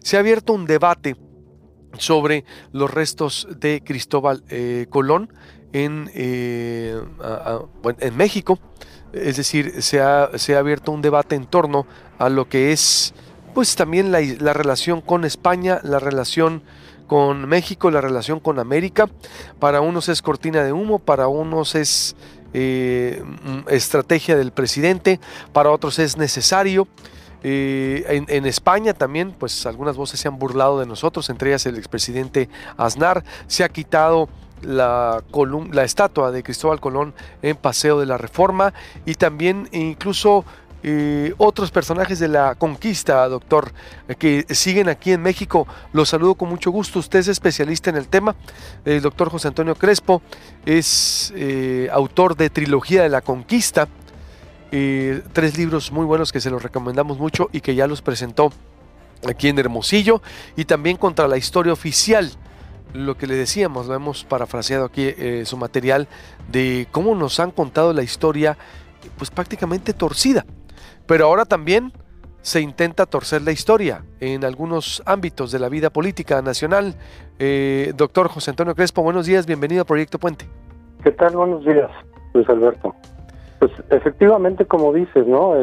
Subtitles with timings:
[0.00, 1.16] se ha abierto un debate
[1.98, 5.32] sobre los restos de Cristóbal eh, Colón
[5.72, 7.00] en, eh,
[8.00, 8.58] en México.
[9.12, 11.86] Es decir, se ha, se ha, abierto un debate en torno
[12.18, 13.12] a lo que es
[13.54, 16.62] pues también la, la relación con España, la relación
[17.08, 19.08] con México, la relación con América.
[19.58, 22.14] Para unos es cortina de humo, para unos es
[22.52, 23.22] eh,
[23.68, 25.18] estrategia del presidente,
[25.52, 26.86] para otros es necesario.
[27.42, 31.76] Eh, en, España también, pues algunas voces se han burlado de nosotros, entre ellas el
[31.76, 33.24] expresidente Aznar.
[33.46, 34.28] Se ha quitado
[34.62, 35.22] la,
[35.82, 38.74] estatua de Cristóbal Colón en Paseo de la Reforma
[39.06, 40.44] y también incluso
[41.36, 43.70] otros personajes de la conquista, doctor,
[44.18, 45.66] que siguen aquí en México.
[45.92, 46.98] Los saludo con mucho gusto.
[46.98, 48.34] Usted es especialista en el tema.
[48.86, 50.22] El doctor José Antonio Crespo
[50.64, 53.88] es eh, autor de Trilogía de la Conquista.
[54.72, 58.52] Eh, tres libros muy buenos que se los recomendamos mucho y que ya los presentó
[59.28, 60.22] aquí en Hermosillo.
[60.56, 62.30] Y también contra la historia oficial.
[62.92, 66.08] Lo que le decíamos, lo hemos parafraseado aquí eh, su material
[66.50, 68.58] de cómo nos han contado la historia
[69.16, 70.44] pues prácticamente torcida
[71.10, 71.92] pero ahora también
[72.40, 76.94] se intenta torcer la historia en algunos ámbitos de la vida política nacional.
[77.40, 80.48] Eh, doctor José Antonio Crespo, buenos días, bienvenido a Proyecto Puente.
[81.02, 81.34] ¿Qué tal?
[81.34, 81.90] Buenos días,
[82.32, 82.94] Luis Alberto.
[83.60, 85.54] Pues efectivamente, como dices, ¿no?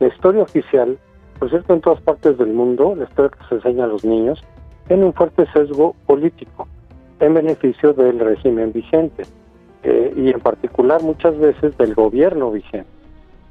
[0.00, 0.98] la historia oficial,
[1.38, 4.44] por cierto, en todas partes del mundo, la historia que se enseña a los niños,
[4.86, 6.68] tiene un fuerte sesgo político
[7.20, 9.22] en beneficio del régimen vigente
[9.82, 12.90] eh, y en particular muchas veces del gobierno vigente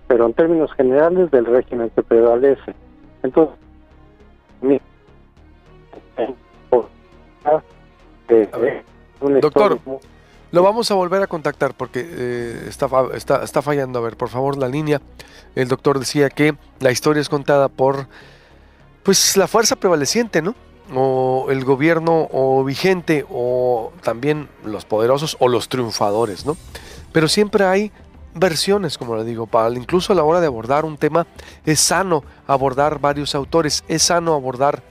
[0.08, 2.76] pero en términos generales del régimen que prevalece.
[3.24, 3.56] Entonces,
[9.42, 9.80] Doctor,
[10.54, 13.98] lo vamos a volver a contactar porque eh, está, está, está fallando.
[13.98, 15.02] A ver, por favor, la línea.
[15.56, 18.08] El doctor decía que la historia es contada por
[19.02, 20.54] pues la fuerza prevaleciente, ¿no?
[20.94, 26.56] O el gobierno o vigente o también los poderosos o los triunfadores, ¿no?
[27.12, 27.92] Pero siempre hay
[28.36, 31.26] versiones, como le digo, para incluso a la hora de abordar un tema
[31.66, 34.84] es sano abordar varios autores, es sano abordar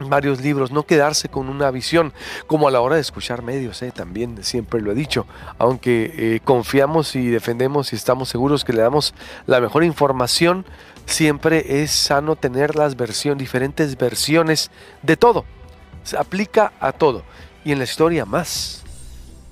[0.00, 2.12] varios libros, no quedarse con una visión,
[2.46, 3.92] como a la hora de escuchar medios, ¿eh?
[3.92, 5.26] también siempre lo he dicho,
[5.58, 9.14] aunque eh, confiamos y defendemos y estamos seguros que le damos
[9.46, 10.66] la mejor información,
[11.06, 14.70] siempre es sano tener las versiones, diferentes versiones
[15.02, 15.44] de todo,
[16.02, 17.22] se aplica a todo,
[17.64, 18.84] y en la historia más,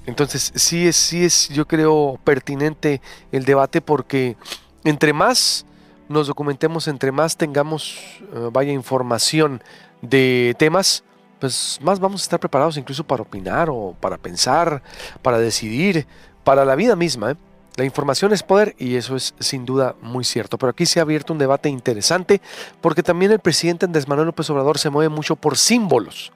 [0.06, 3.00] entonces, sí es, sí es, yo creo, pertinente
[3.32, 4.36] el debate porque
[4.84, 5.64] entre más
[6.08, 7.96] nos documentemos, entre más tengamos,
[8.34, 9.62] eh, vaya, información
[10.08, 11.04] de temas,
[11.38, 14.82] pues más vamos a estar preparados incluso para opinar o para pensar,
[15.22, 16.06] para decidir,
[16.42, 17.32] para la vida misma.
[17.32, 17.36] ¿eh?
[17.76, 20.58] La información es poder y eso es sin duda muy cierto.
[20.58, 22.40] Pero aquí se ha abierto un debate interesante
[22.80, 26.32] porque también el presidente Andrés Manuel López Obrador se mueve mucho por símbolos.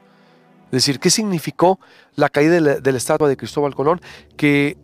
[0.66, 1.80] Es decir, ¿qué significó
[2.14, 4.00] la caída de la, estatua de Cristóbal Colón?
[4.36, 4.76] Que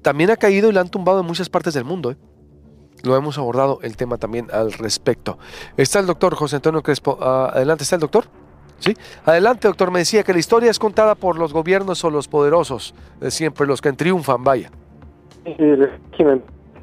[0.00, 2.10] también ha caído y la han tumbado en muchas partes del mundo.
[2.10, 2.16] ¿eh?
[3.02, 5.38] Lo hemos abordado el tema también al respecto.
[5.76, 7.18] Está el doctor José Antonio Crespo.
[7.20, 8.24] Ah, adelante, ¿está el doctor?
[8.78, 8.94] Sí.
[9.24, 9.90] Adelante, doctor.
[9.90, 13.66] Me decía que la historia es contada por los gobiernos o los poderosos, de siempre
[13.66, 14.70] los que triunfan, vaya.
[15.44, 16.24] Sí,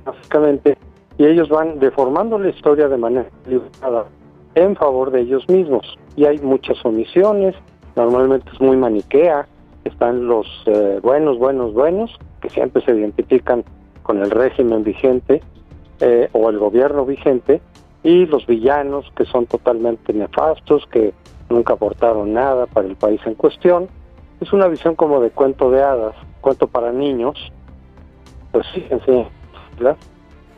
[0.06, 0.78] básicamente.
[1.18, 4.06] Y ellos van deformando la historia de manera limitada
[4.56, 5.98] en favor de ellos mismos.
[6.16, 7.56] Y hay muchas omisiones,
[7.96, 9.48] normalmente es muy maniquea,
[9.84, 13.64] están los eh, buenos, buenos, buenos, que siempre se identifican
[14.04, 15.42] con el régimen vigente
[16.00, 17.62] eh, o el gobierno vigente,
[18.04, 21.14] y los villanos que son totalmente nefastos, que
[21.50, 23.88] nunca aportaron nada para el país en cuestión.
[24.40, 27.52] Es una visión como de cuento de hadas, cuento para niños,
[28.52, 29.26] pues sí, sí,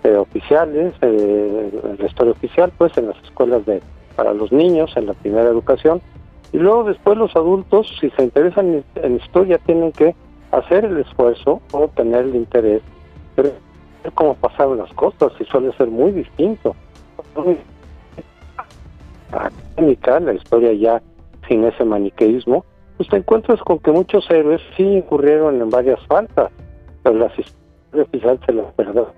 [0.03, 3.81] eh, oficiales, eh, la historia oficial, pues en las escuelas de
[4.15, 6.01] para los niños, en la primera educación,
[6.51, 10.15] y luego después los adultos, si se interesan en, historia, tienen que
[10.51, 12.81] hacer el esfuerzo o tener el interés,
[13.35, 13.51] pero
[14.03, 16.75] ver cómo pasaron las cosas y suele ser muy distinto.
[19.31, 21.01] Académica, la historia ya
[21.47, 22.65] sin ese maniqueísmo,
[22.97, 26.51] pues te encuentras con que muchos héroes sí incurrieron en varias faltas,
[27.03, 29.11] pero las historias oficiales se las perdieron.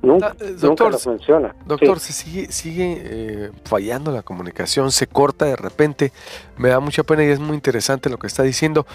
[0.00, 1.54] Nunca, eh, doctor, menciona.
[1.66, 6.12] Doctor, se sigue, sigue eh, fallando la comunicación, se corta de repente.
[6.56, 8.86] Me da mucha pena y es muy interesante lo que está diciendo.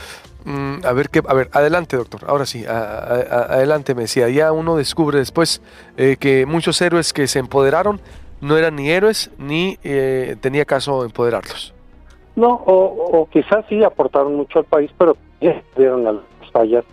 [0.46, 2.22] Mm, a ver qué, a ver, adelante, doctor.
[2.28, 4.30] Ahora sí, adelante, me decía.
[4.30, 5.62] Ya uno descubre después
[5.98, 8.00] eh, que muchos héroes que se empoderaron
[8.40, 9.78] no eran ni héroes ni
[10.42, 11.74] tenía caso empoderarlos.
[12.36, 15.16] No, o, o, quizás sí aportaron mucho al país, pero
[15.78, 16.16] dieron las
[16.52, 16.84] fallas,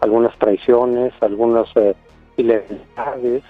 [0.00, 1.68] algunas traiciones, algunas
[2.40, 3.42] ilegalidades,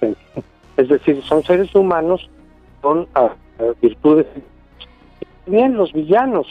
[0.77, 2.29] es decir, son seres humanos
[2.81, 3.31] con ah,
[3.81, 4.27] virtudes
[5.45, 6.47] también los villanos.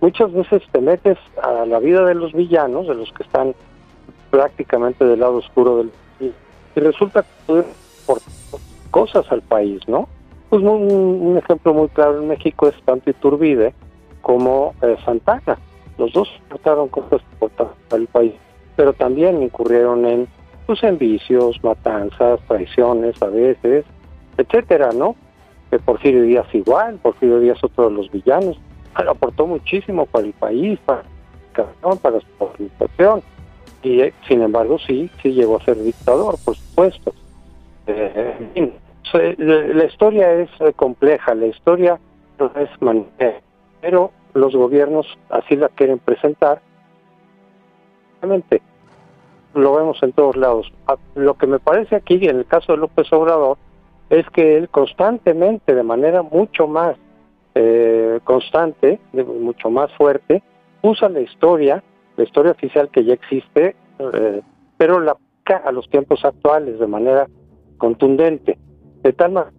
[0.00, 3.54] Muchas veces te metes a la vida de los villanos, de los que están
[4.30, 5.90] prácticamente del lado oscuro del
[6.76, 7.66] y resulta que pueden
[8.90, 10.08] cosas al país, ¿no?
[10.50, 13.74] Pues un, ejemplo muy claro en México es tanto Iturbide
[14.22, 15.58] como eh, Santana.
[15.98, 18.34] Los dos aportaron cosas importantes al país,
[18.76, 20.28] pero también incurrieron en,
[20.66, 23.84] pues, en vicios, matanzas, traiciones a veces,
[24.36, 25.16] etcétera, ¿no?
[25.70, 28.58] Que Porfirio Díaz igual, Porfirio Díaz otro de los villanos,
[28.94, 31.04] aportó muchísimo para el país, para,
[32.00, 33.22] para su organización,
[33.82, 37.12] y eh, sin embargo sí, sí llegó a ser dictador, por supuesto.
[37.86, 38.72] Eh,
[39.38, 42.00] la historia es eh, compleja, la historia
[42.38, 43.40] no es manera,
[43.80, 46.60] pero los gobiernos así la quieren presentar.
[48.20, 48.62] Realmente
[49.54, 50.72] lo vemos en todos lados.
[51.14, 53.58] Lo que me parece aquí, en el caso de López Obrador,
[54.10, 56.96] es que él constantemente, de manera mucho más
[57.54, 60.42] eh, constante, mucho más fuerte,
[60.82, 61.82] usa la historia,
[62.16, 64.42] la historia oficial que ya existe, eh,
[64.76, 65.16] pero la
[65.46, 67.28] a los tiempos actuales de manera
[67.76, 68.56] contundente,
[69.02, 69.52] de tal manera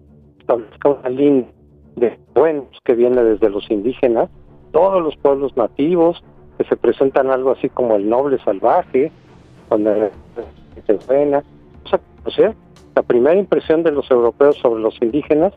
[0.47, 1.47] que una línea
[1.95, 4.30] de buenos que viene desde los indígenas,
[4.71, 6.24] todos los pueblos nativos,
[6.57, 9.12] que se presentan algo así como el noble salvaje,
[10.86, 11.44] se buena.
[12.25, 12.54] O sea,
[12.95, 15.54] la primera impresión de los europeos sobre los indígenas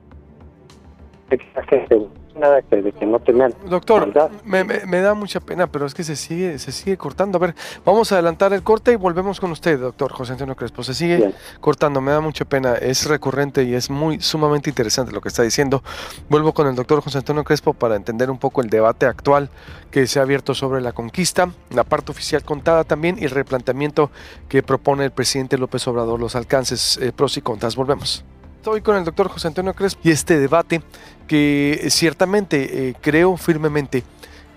[2.39, 3.53] nada que, de que no tenían.
[3.69, 4.13] Doctor,
[4.45, 7.37] me, me, da mucha pena, pero es que se sigue, se sigue cortando.
[7.39, 7.55] A ver,
[7.85, 10.83] vamos a adelantar el corte y volvemos con usted, doctor José Antonio Crespo.
[10.83, 12.75] Se sigue cortando, me da mucha pena.
[12.75, 15.83] Es recurrente y es muy sumamente interesante lo que está diciendo.
[16.29, 19.51] Vuelvo con el doctor José Antonio Crespo para entender un poco el debate actual
[19.91, 24.11] que se ha abierto sobre la conquista, la parte oficial contada también y el replanteamiento
[24.49, 27.77] que propone el presidente López Obrador, los alcances, eh, pros y contras.
[27.77, 28.25] Volvemos.
[28.69, 30.83] Estoy con el doctor José Antonio Crespo y este debate
[31.27, 34.05] que ciertamente eh, creo firmemente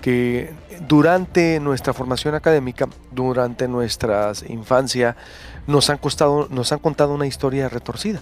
[0.02, 0.54] que
[0.86, 5.16] durante nuestra formación académica, durante nuestra infancia,
[5.66, 8.20] nos han, costado, nos han contado una historia retorcida.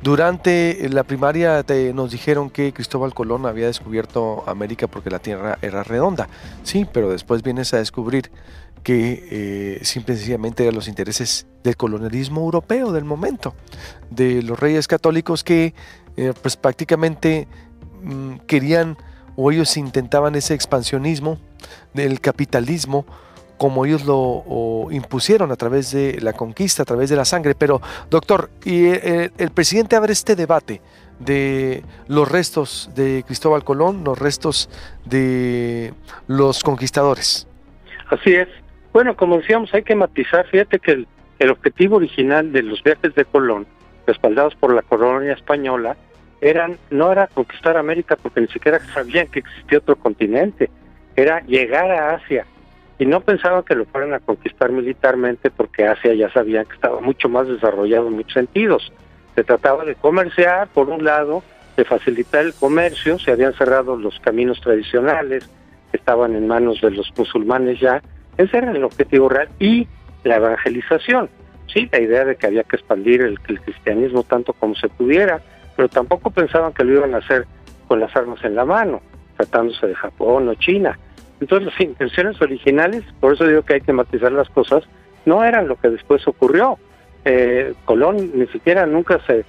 [0.00, 5.82] Durante la primaria nos dijeron que Cristóbal Colón había descubierto América porque la Tierra era
[5.82, 6.28] redonda.
[6.62, 8.30] Sí, pero después vienes a descubrir
[8.88, 13.54] que eh, simple sencillamente eran los intereses del colonialismo europeo del momento,
[14.08, 15.74] de los reyes católicos que
[16.16, 17.48] eh, pues prácticamente
[18.02, 18.96] mm, querían
[19.36, 21.38] o ellos intentaban ese expansionismo
[21.92, 23.04] del capitalismo
[23.58, 27.54] como ellos lo impusieron a través de la conquista, a través de la sangre.
[27.54, 30.80] Pero, doctor, y eh, el presidente abre este debate
[31.18, 34.70] de los restos de Cristóbal Colón, los restos
[35.04, 35.92] de
[36.26, 37.46] los conquistadores.
[38.10, 38.48] Así es.
[38.92, 40.46] Bueno, como decíamos, hay que matizar.
[40.46, 41.06] Fíjate que
[41.38, 43.66] el, objetivo original de los viajes de Colón,
[44.06, 45.96] respaldados por la colonia española,
[46.40, 50.70] eran no era conquistar América porque ni siquiera sabían que existía otro continente,
[51.16, 52.46] era llegar a Asia.
[52.98, 57.00] Y no pensaban que lo fueran a conquistar militarmente porque Asia ya sabían que estaba
[57.00, 58.92] mucho más desarrollado en muchos sentidos.
[59.36, 61.44] Se trataba de comerciar, por un lado,
[61.76, 65.48] de facilitar el comercio, se habían cerrado los caminos tradicionales,
[65.92, 68.02] estaban en manos de los musulmanes ya,
[68.38, 69.86] ese era el objetivo real y
[70.24, 71.28] la evangelización.
[71.72, 75.42] Sí, la idea de que había que expandir el, cristianismo tanto como se pudiera,
[75.76, 77.46] pero tampoco pensaban que lo iban a hacer
[77.88, 79.02] con las armas en la mano,
[79.36, 80.98] tratándose de Japón o China.
[81.40, 84.84] Entonces las intenciones originales, por eso digo que hay que matizar las cosas,
[85.26, 86.78] no eran lo que después ocurrió.
[87.24, 89.44] Eh, Colón ni siquiera nunca se,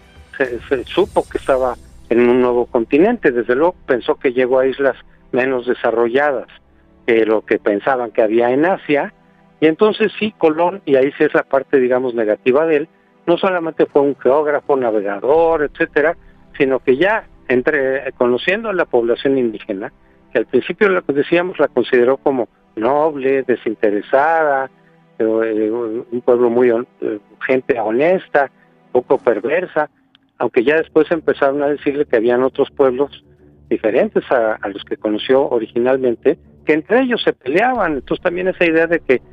[0.67, 1.75] se, supo que estaba
[2.09, 4.97] en un nuevo continente, desde luego pensó que llegó a islas
[5.31, 6.47] menos desarrolladas
[7.25, 9.13] lo que pensaban que había en Asia.
[9.59, 12.89] Y entonces sí, Colón, y ahí sí es la parte, digamos, negativa de él,
[13.25, 16.17] no solamente fue un geógrafo, navegador, etcétera,
[16.57, 19.91] sino que ya entre conociendo a la población indígena,
[20.31, 24.69] que al principio lo que decíamos la consideró como noble, desinteresada,
[25.17, 28.49] eh, un pueblo muy eh, gente honesta,
[28.91, 29.89] poco perversa,
[30.37, 33.25] aunque ya después empezaron a decirle que habían otros pueblos
[33.69, 36.39] diferentes a los que conoció originalmente,
[36.69, 37.93] que entre ellos se peleaban.
[37.93, 39.23] Entonces también esa idea de que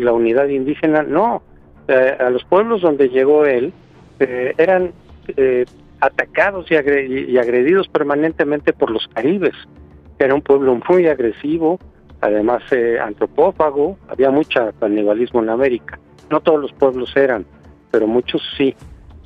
[0.00, 1.40] la unidad indígena, no,
[1.86, 3.72] eh, a los pueblos donde llegó él
[4.18, 4.90] eh, eran
[5.36, 5.66] eh,
[6.00, 9.54] atacados y, agredidos permanentemente por los caribes.
[10.18, 11.78] Era un pueblo muy agresivo,
[12.20, 12.64] además
[13.00, 16.00] antropófago, había mucho canibalismo en América.
[16.28, 17.46] No todos los pueblos eran,
[17.92, 18.74] pero muchos sí.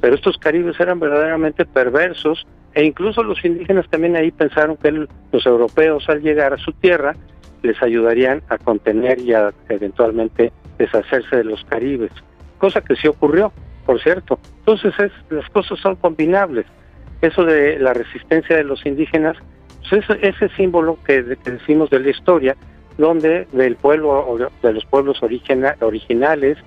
[0.02, 5.46] Pero estos caribes eran verdaderamente perversos e incluso los indígenas también ahí pensaron que los
[5.46, 7.16] europeos al llegar a su tierra
[7.62, 12.10] les ayudarían a contener y a eventualmente deshacerse de los caribes,
[12.58, 13.52] cosa que sí ocurrió,
[13.84, 14.38] por cierto.
[14.60, 16.66] Entonces es, las cosas son combinables.
[17.20, 19.36] Eso de la resistencia de los indígenas
[19.82, 22.56] Entonces, ese, símbolo que, decimos de la historia,
[22.96, 26.58] donde del pueblo, de los pueblos originales,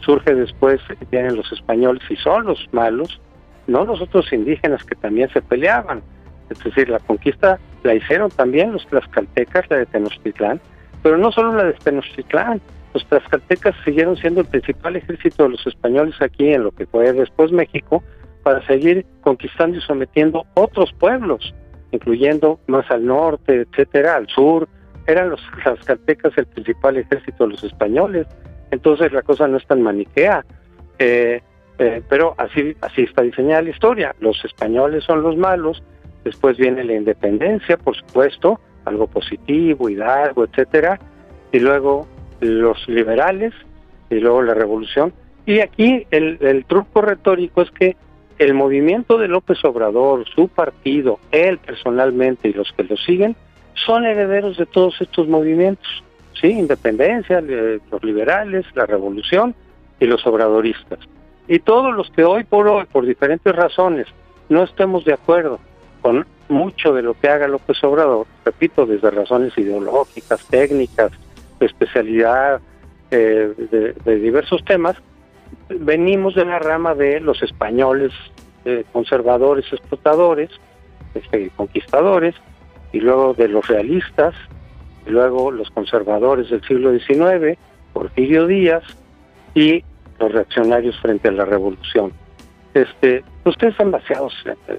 [0.00, 0.80] surge después,
[1.10, 3.20] vienen los españoles y son los malos,
[3.66, 6.02] no los otros indígenas que también se peleaban.
[6.50, 10.60] Es decir, la conquista la hicieron también los tlaxcaltecas, la de Tenochtitlán,
[11.02, 12.60] pero no solo la de Tenochtitlán,
[12.94, 17.12] los tlaxcaltecas siguieron siendo el principal ejército de los españoles aquí en lo que fue
[17.12, 18.02] después México,
[18.42, 21.54] para seguir conquistando y sometiendo otros pueblos,
[21.92, 24.68] incluyendo más al norte, etcétera, al sur.
[25.06, 28.26] Eran los tlaxcaltecas el principal ejército de los españoles.
[28.70, 30.44] Entonces la cosa no es tan maniquea.
[30.98, 31.40] Eh,
[31.78, 34.14] eh, pero así, así está diseñada la historia.
[34.20, 35.82] Los españoles son los malos,
[36.24, 40.98] después viene la independencia, por supuesto, algo positivo, Hidalgo, etcétera,
[41.52, 42.06] y luego
[42.40, 43.52] los liberales,
[44.10, 45.12] y luego la revolución.
[45.46, 47.96] Y aquí el, el truco retórico es que
[48.38, 53.36] el movimiento de López Obrador, su partido, él personalmente y los que lo siguen,
[53.74, 56.02] son herederos de todos estos movimientos,
[56.40, 56.48] ¿sí?
[56.48, 59.54] Independencia, los liberales, la revolución
[60.00, 60.98] y los obradoristas.
[61.48, 64.06] Y todos los que hoy por hoy, por diferentes razones,
[64.48, 65.58] no estemos de acuerdo
[66.02, 71.12] con mucho de lo que haga López Obrador, repito, desde razones ideológicas, técnicas,
[71.60, 72.60] especialidad,
[73.10, 74.96] eh, de, diversos temas,
[75.68, 78.12] venimos de la rama de los españoles
[78.64, 80.50] eh, conservadores, explotadores,
[81.14, 82.34] este, conquistadores,
[82.92, 84.34] y luego de los realistas,
[85.06, 87.58] y luego los conservadores del siglo XIX,
[87.92, 88.82] Porfirio Díaz,
[89.54, 89.84] y
[90.18, 92.12] los reaccionarios frente a la revolución.
[92.74, 94.34] Este, ustedes son demasiados
[94.68, 94.78] eh,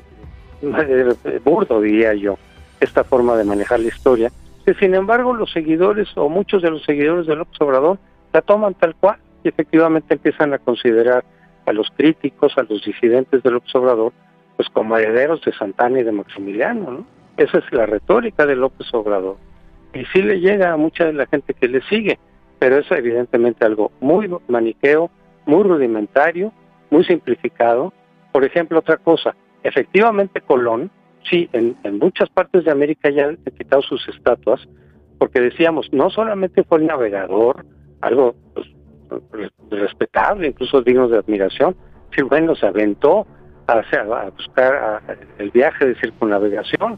[1.43, 2.37] burdo, diría yo,
[2.79, 4.31] esta forma de manejar la historia,
[4.65, 7.97] que sin embargo los seguidores o muchos de los seguidores de López Obrador
[8.31, 11.23] la toman tal cual y efectivamente empiezan a considerar
[11.65, 14.13] a los críticos, a los disidentes de López Obrador,
[14.55, 17.05] pues como herederos de Santana y de Maximiliano, ¿no?
[17.37, 19.37] Esa es la retórica de López Obrador.
[19.93, 22.19] Y sí le llega a mucha de la gente que le sigue,
[22.59, 25.09] pero es evidentemente algo muy maniqueo,
[25.45, 26.51] muy rudimentario,
[26.89, 27.91] muy simplificado.
[28.31, 30.91] Por ejemplo, otra cosa, efectivamente Colón,
[31.29, 34.61] sí, en, muchas partes de América ya han quitado sus estatuas,
[35.17, 37.65] porque decíamos, no solamente fue el navegador,
[38.01, 38.67] algo pues,
[39.69, 41.75] respetable, incluso digno de admiración,
[42.15, 43.25] sí, bueno, se aventó
[43.67, 45.01] a, a buscar
[45.37, 46.97] el viaje de circunnavegación,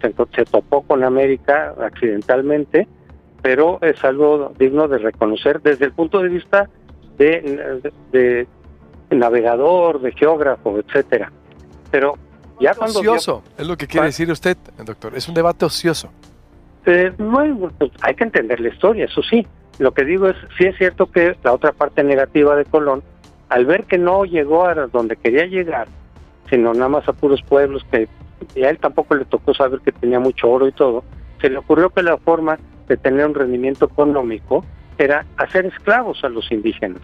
[0.00, 2.86] se, se topó con América accidentalmente,
[3.42, 6.68] pero es algo digno de reconocer desde el punto de vista
[7.18, 8.46] de
[9.10, 11.32] navegador, de geógrafo, etcétera
[11.90, 12.14] pero
[12.60, 13.00] ya cuando...
[13.00, 16.10] Ocioso, es lo que quiere decir usted, doctor, es un debate ocioso.
[16.86, 17.70] Eh, bueno,
[18.02, 19.46] hay que entender la historia, eso sí.
[19.78, 23.02] Lo que digo es, sí es cierto que la otra parte negativa de Colón,
[23.48, 25.88] al ver que no llegó a donde quería llegar,
[26.48, 28.08] sino nada más a puros pueblos que
[28.62, 31.04] a él tampoco le tocó saber que tenía mucho oro y todo,
[31.40, 34.64] se le ocurrió que la forma de tener un rendimiento económico
[34.98, 37.02] era hacer esclavos a los indígenas.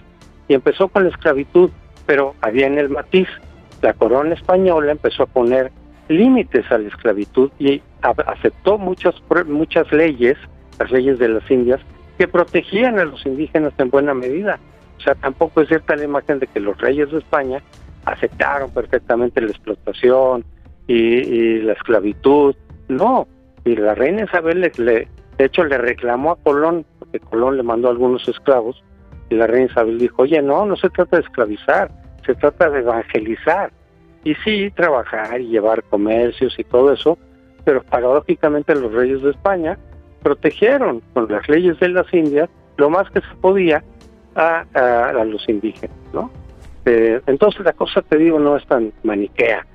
[0.48, 1.70] Y empezó con la esclavitud,
[2.06, 3.28] pero había en el matiz,
[3.82, 5.70] la corona española empezó a poner
[6.08, 9.14] límites a la esclavitud y aceptó muchas
[9.46, 10.38] muchas leyes,
[10.78, 11.80] las leyes de las Indias,
[12.16, 14.58] que protegían a los indígenas en buena medida.
[14.98, 17.62] O sea, tampoco es cierta la imagen de que los reyes de España
[18.04, 20.44] aceptaron perfectamente la explotación
[20.86, 22.54] y, la esclavitud.
[22.88, 23.26] No,
[23.64, 24.70] y la reina Isabel, le,
[25.38, 28.82] de hecho, le reclamó a Colón, porque Colón le mandó algunos esclavos,
[29.30, 31.90] y la reina Isabel dijo, oye, no, no se trata de esclavizar,
[32.24, 33.72] se trata de evangelizar
[34.24, 37.18] y sí trabajar y llevar comercios y todo eso,
[37.64, 39.78] pero paradójicamente los reyes de España
[40.22, 43.82] protegieron con las leyes de las Indias lo más que se podía
[44.34, 44.64] a,
[45.26, 46.30] los indígenas, ¿no?
[46.84, 49.66] Eh, entonces la cosa, te digo, no es tan maniquea.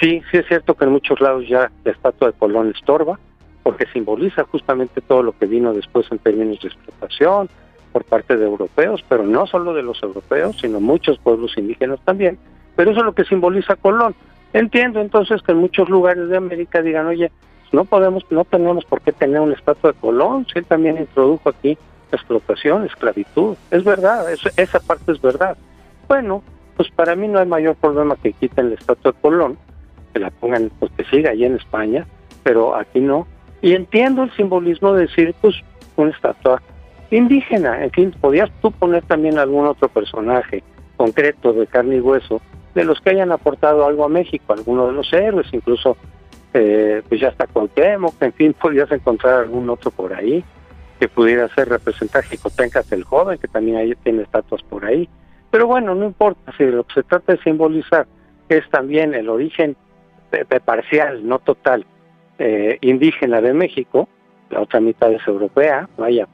[0.00, 3.18] Sí, sí es cierto que en muchos lados ya la estatua de Colón estorba,
[3.62, 7.48] porque simboliza justamente todo lo que vino después en términos de explotación,
[7.98, 12.38] por parte de europeos, pero no solo de los europeos, sino muchos pueblos indígenas también.
[12.76, 14.14] Pero eso es lo que simboliza Colón.
[14.52, 17.32] Entiendo entonces que en muchos lugares de América digan, oye,
[17.72, 21.48] no podemos, no tenemos por qué tener un estatua de Colón, si él también introdujo
[21.48, 21.76] aquí
[22.12, 23.56] explotación, esclavitud.
[23.72, 24.26] Es verdad,
[24.56, 25.58] esa parte es verdad.
[26.06, 26.44] Bueno,
[26.76, 29.58] pues para mí no hay mayor problema que quiten la estatua de Colón,
[30.12, 32.06] que la pongan, pues que siga ahí en España,
[32.44, 33.26] pero aquí no.
[33.60, 35.56] Y entiendo el simbolismo de decir, pues,
[35.96, 36.62] una estatua
[37.10, 37.82] indígena.
[37.84, 40.62] En fin, podías tú poner también algún otro personaje
[40.96, 42.40] concreto de carne y hueso
[42.74, 45.96] de los que hayan aportado algo a México, alguno de los héroes, incluso
[46.54, 50.44] eh, pues ya está Cuauhtémoc, en fin, podías encontrar algún otro por ahí
[50.98, 55.08] que pudiera ser representar Jicotencas el joven, que también ahí tiene estatuas por ahí.
[55.50, 58.06] Pero bueno, no importa, si lo que se trata de simbolizar
[58.48, 59.76] es también el origen
[60.64, 61.86] parcial, no total,
[62.38, 64.08] eh, indígena de México,
[64.50, 66.28] la otra mitad es europea, vaya,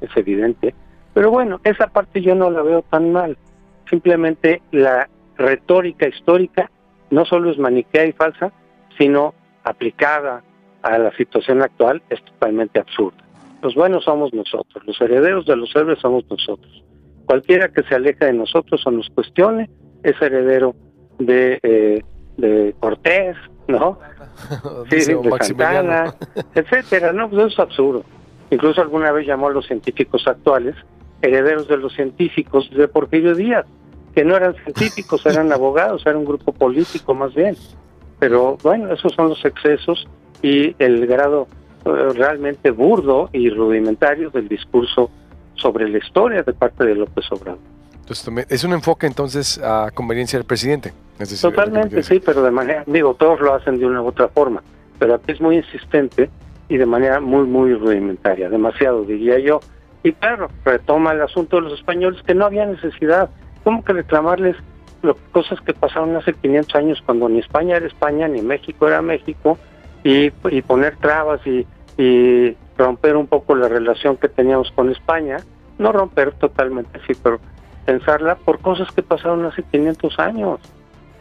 [0.00, 0.74] es evidente.
[1.14, 3.36] Pero bueno, esa parte yo no la veo tan mal.
[3.88, 6.70] Simplemente la retórica histórica
[7.10, 8.52] no solo es maniquea y falsa,
[8.98, 9.34] sino
[9.64, 10.42] aplicada
[10.82, 13.18] a la situación actual es totalmente absurda.
[13.62, 16.84] Los buenos somos nosotros, los herederos de los héroes somos nosotros.
[17.24, 19.68] Cualquiera que se aleje de nosotros o nos cuestione
[20.02, 20.74] es heredero
[21.18, 22.02] de, eh,
[22.36, 23.36] de Cortés,
[23.66, 23.98] ¿no?
[24.90, 26.14] sí, de Santana,
[26.54, 27.28] etcétera, ¿no?
[27.28, 28.04] Pues eso es absurdo.
[28.50, 30.74] Incluso alguna vez llamó a los científicos actuales
[31.22, 33.66] herederos de los científicos de Porfirio Díaz,
[34.14, 37.56] que no eran científicos, eran abogados, era un grupo político más bien.
[38.18, 40.06] Pero bueno, esos son los excesos
[40.42, 41.48] y el grado
[41.84, 45.10] eh, realmente burdo y rudimentario del discurso
[45.54, 47.60] sobre la historia de parte de López Obrador.
[47.94, 50.92] Entonces, es un enfoque entonces a conveniencia del presidente.
[51.40, 54.62] Totalmente, sí, pero de manera, digo, todos lo hacen de una u otra forma,
[54.98, 56.30] pero aquí es muy insistente
[56.68, 59.60] y de manera muy, muy rudimentaria, demasiado, diría yo.
[60.02, 63.30] Y claro, retoma el asunto de los españoles, que no había necesidad.
[63.64, 64.56] ¿Cómo que reclamarles
[65.02, 69.02] lo, cosas que pasaron hace 500 años cuando ni España era España, ni México era
[69.02, 69.58] México,
[70.04, 71.66] y, y poner trabas y,
[71.98, 75.38] y romper un poco la relación que teníamos con España?
[75.78, 77.38] No romper totalmente, sí, pero
[77.84, 80.60] pensarla por cosas que pasaron hace 500 años,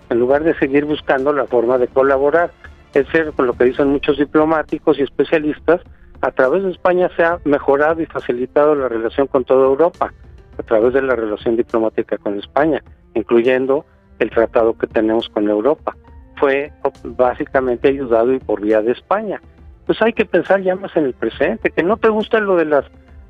[0.09, 2.51] en lugar de seguir buscando la forma de colaborar.
[2.95, 5.81] Es ser, con lo que dicen muchos diplomáticos y especialistas,
[6.21, 10.11] a través de España se ha mejorado y facilitado la relación con toda Europa,
[10.57, 12.81] a través de la relación diplomática con España,
[13.13, 13.85] incluyendo
[14.19, 15.95] el tratado que tenemos con Europa.
[16.37, 16.71] Fue
[17.03, 19.39] básicamente ayudado y por vía de España.
[19.85, 22.65] Pues hay que pensar ya más en el presente, que no te gusta lo de
[22.65, 22.85] las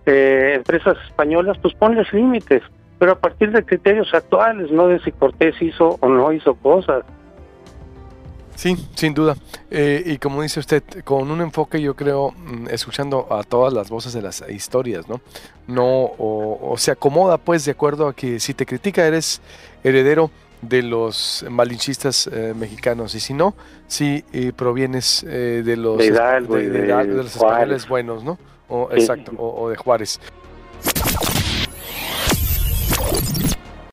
[0.06, 2.64] eh, empresas españolas, pues ponles límites
[2.98, 7.04] pero a partir de criterios actuales, no de si Cortés hizo o no hizo cosas.
[8.56, 9.36] Sí, sin duda.
[9.70, 13.90] Eh, y como dice usted, con un enfoque, yo creo, mm, escuchando a todas las
[13.90, 15.22] voces de las historias, ¿no?
[15.68, 19.42] No, o, se acomoda, pues, de acuerdo a que si te critica, eres
[19.84, 23.56] heredero de los malinchistas eh, mexicanos, y si no,
[23.88, 28.38] si eh, provienes de los, de, los españoles buenos, ¿no?
[28.68, 30.20] O, Exacto, o de Juárez.